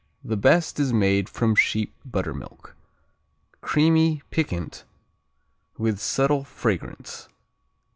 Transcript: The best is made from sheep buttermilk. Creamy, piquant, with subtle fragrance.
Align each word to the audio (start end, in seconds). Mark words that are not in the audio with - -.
The 0.23 0.35
best 0.35 0.79
is 0.79 0.91
made 0.91 1.29
from 1.29 1.53
sheep 1.55 1.93
buttermilk. 2.03 2.75
Creamy, 3.61 4.23
piquant, 4.31 4.83
with 5.77 5.99
subtle 5.99 6.43
fragrance. 6.43 7.29